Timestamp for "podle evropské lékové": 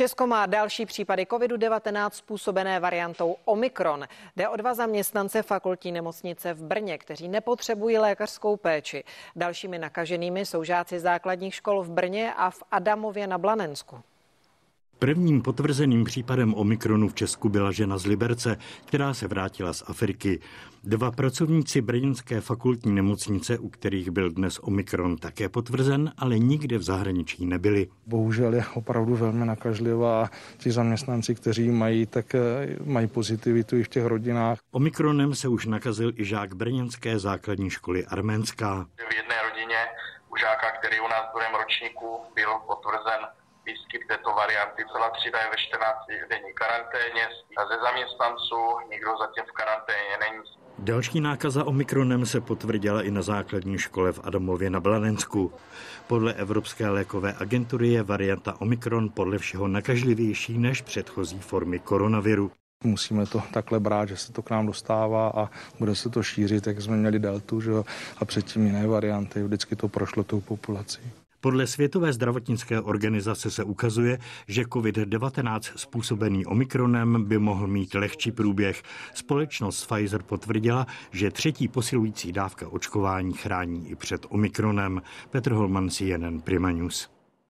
56.06-57.34